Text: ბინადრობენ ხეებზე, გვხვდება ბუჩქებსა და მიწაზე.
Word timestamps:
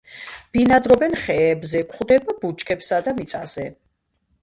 ბინადრობენ 0.55 1.13
ხეებზე, 1.25 1.83
გვხვდება 1.93 2.37
ბუჩქებსა 2.43 3.03
და 3.11 3.17
მიწაზე. 3.23 3.73